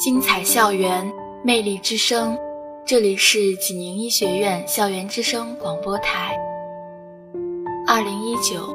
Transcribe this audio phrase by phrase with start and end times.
[0.00, 1.12] 精彩校园，
[1.44, 2.34] 魅力之声。
[2.86, 6.34] 这里是济宁医学院校园之声广播台。
[7.86, 8.74] 二零一九，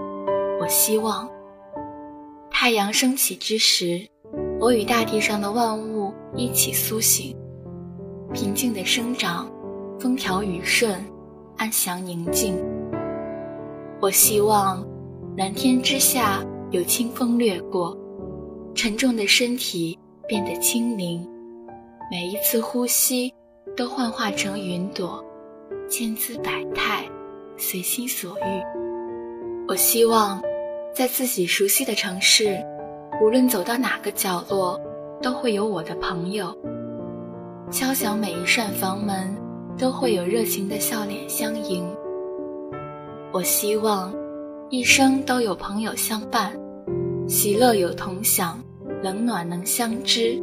[0.61, 1.27] 我希望
[2.51, 4.07] 太阳升起之时，
[4.59, 7.35] 我与大地上的万物一起苏醒，
[8.31, 9.51] 平静的生长，
[9.99, 11.03] 风调雨顺，
[11.57, 12.55] 安详宁静。
[13.99, 14.85] 我希望
[15.35, 17.97] 蓝天之下有清风掠过，
[18.75, 21.27] 沉重的身体变得轻灵，
[22.11, 23.33] 每一次呼吸。
[23.75, 25.21] 都幻化成云朵，
[25.89, 27.03] 千姿百态，
[27.57, 28.63] 随心所欲。
[29.67, 30.41] 我希望，
[30.93, 32.57] 在自己熟悉的城市，
[33.21, 34.79] 无论走到哪个角落，
[35.21, 36.55] 都会有我的朋友。
[37.69, 39.35] 敲响每一扇房门，
[39.77, 41.85] 都会有热情的笑脸相迎。
[43.33, 44.13] 我希望，
[44.69, 46.57] 一生都有朋友相伴，
[47.27, 48.57] 喜乐有同享，
[49.03, 50.41] 冷暖能相知，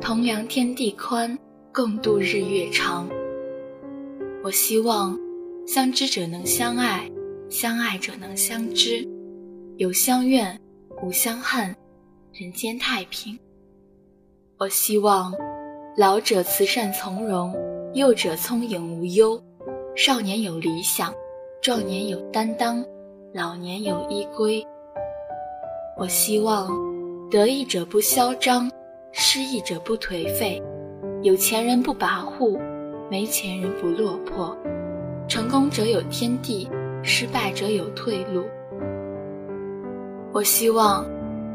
[0.00, 1.38] 同量天地宽。
[1.74, 3.08] 共度日月长。
[4.44, 5.18] 我希望，
[5.66, 7.10] 相知者能相爱，
[7.48, 9.08] 相爱者能相知，
[9.78, 10.60] 有相怨，
[11.02, 11.74] 无相恨，
[12.34, 13.38] 人间太平。
[14.58, 15.32] 我希望，
[15.96, 17.56] 老者慈善从容，
[17.94, 19.42] 幼者聪颖无忧，
[19.96, 21.10] 少年有理想，
[21.62, 22.84] 壮年有担当，
[23.32, 24.62] 老年有依归。
[25.96, 26.68] 我希望，
[27.32, 28.70] 得意者不嚣张，
[29.10, 30.62] 失意者不颓废。
[31.22, 32.60] 有钱人不跋扈，
[33.10, 34.54] 没钱人不落魄。
[35.26, 36.68] 成功者有天地，
[37.02, 38.44] 失败者有退路。
[40.34, 41.06] 我希望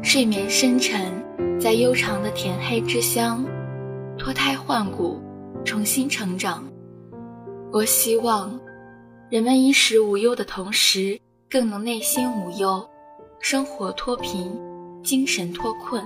[0.02, 1.12] 睡眠深沉，
[1.60, 3.46] 在悠长的甜黑之乡
[4.18, 5.22] 脱胎换骨，
[5.64, 6.68] 重新成长。
[7.70, 8.58] 我希望
[9.30, 11.16] 人们衣食无忧的同时，
[11.48, 12.84] 更能内心无忧，
[13.38, 14.50] 生活脱贫，
[15.02, 16.04] 精神脱困。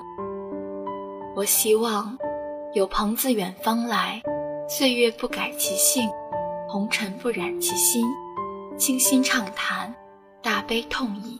[1.34, 2.16] 我希望。
[2.74, 4.22] 有朋自远方来，
[4.66, 6.08] 岁月不改其性，
[6.66, 8.02] 红尘不染其心，
[8.78, 9.94] 倾心畅谈，
[10.42, 11.38] 大悲痛饮。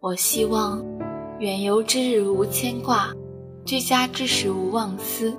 [0.00, 0.84] 我希望
[1.38, 3.14] 远游之日无牵挂，
[3.64, 5.32] 居家之时无妄思，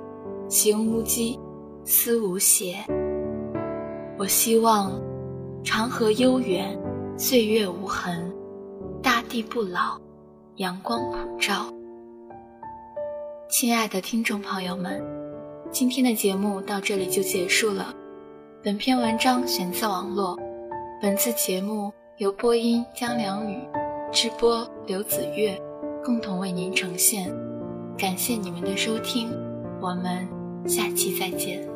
[0.48, 1.38] 行无羁，
[1.84, 2.78] 思无邪。
[4.18, 4.90] 我希望
[5.62, 6.74] 长河悠远，
[7.18, 8.34] 岁月无痕，
[9.02, 10.00] 大地不老，
[10.56, 11.66] 阳光普照。
[13.48, 15.02] 亲爱的听众朋友们，
[15.70, 17.94] 今天的节目到这里就结束了。
[18.62, 20.38] 本篇文章选自网络，
[21.00, 23.58] 本次节目由播音江良宇、
[24.10, 25.60] 直播刘子月
[26.02, 27.30] 共同为您呈现。
[27.98, 29.30] 感谢你们的收听，
[29.78, 30.26] 我们
[30.66, 31.75] 下期再见。